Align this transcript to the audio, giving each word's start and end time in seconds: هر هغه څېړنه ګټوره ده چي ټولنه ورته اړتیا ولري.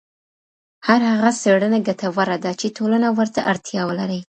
هر 0.87 1.01
هغه 1.11 1.29
څېړنه 1.41 1.77
ګټوره 1.87 2.35
ده 2.43 2.51
چي 2.59 2.67
ټولنه 2.77 3.07
ورته 3.17 3.39
اړتیا 3.51 3.81
ولري. 3.85 4.19